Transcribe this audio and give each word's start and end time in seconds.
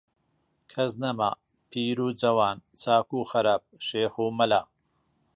کەس 0.71 0.91
نەما، 1.03 1.31
پیر 1.69 1.97
و 2.05 2.07
جەوان، 2.21 2.57
چاک 2.81 3.07
و 3.17 3.27
خراپ، 3.31 3.63
شێخ 3.87 4.13
و 4.23 4.25
مەلا 4.37 4.61